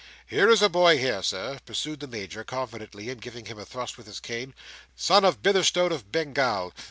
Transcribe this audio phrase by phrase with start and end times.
[0.25, 3.99] "Here is a boy here, Sir," pursued the Major, confidentially, and giving him a thrust
[3.99, 4.55] with his cane.
[4.95, 6.73] "Son of Bitherstone of Bengal.